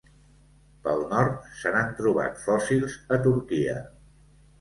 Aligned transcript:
Pel 0.85 1.03
nord, 1.09 1.35
se 1.59 1.73
n'han 1.75 1.91
trobat 1.99 2.39
fòssils 2.45 2.97
a 3.17 3.21
Turquia. 3.27 3.77